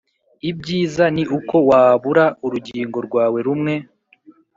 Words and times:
Ibyiza 0.49 1.05
ni 1.15 1.23
uko 1.37 1.55
wabura 1.69 2.25
urugingo 2.45 2.97
rwawe 3.07 3.39
rumwe 3.47 3.73